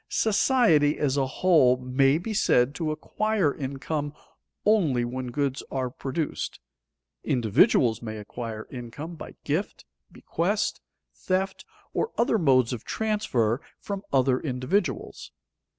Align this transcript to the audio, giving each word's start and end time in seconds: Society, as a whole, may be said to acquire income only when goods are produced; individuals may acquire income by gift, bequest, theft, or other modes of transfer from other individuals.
Society, 0.09 0.97
as 0.97 1.15
a 1.15 1.27
whole, 1.27 1.77
may 1.77 2.17
be 2.17 2.33
said 2.33 2.73
to 2.73 2.89
acquire 2.89 3.53
income 3.53 4.13
only 4.65 5.05
when 5.05 5.27
goods 5.27 5.61
are 5.69 5.91
produced; 5.91 6.59
individuals 7.23 8.01
may 8.01 8.17
acquire 8.17 8.65
income 8.71 9.13
by 9.13 9.35
gift, 9.43 9.85
bequest, 10.11 10.81
theft, 11.13 11.65
or 11.93 12.11
other 12.17 12.39
modes 12.39 12.73
of 12.73 12.83
transfer 12.83 13.61
from 13.79 14.01
other 14.11 14.39
individuals. 14.39 15.31